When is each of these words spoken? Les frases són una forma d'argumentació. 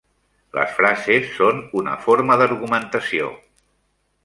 Les 0.59 0.71
frases 0.77 1.27
són 1.41 1.61
una 1.83 1.95
forma 2.07 2.39
d'argumentació. 2.43 3.31